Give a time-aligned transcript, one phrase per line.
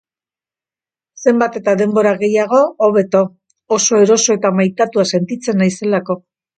[1.25, 3.23] Zenbat eta denbora gehiago, hobeto,
[3.81, 6.23] oso eroso eta maitatua sentitzen naizelako.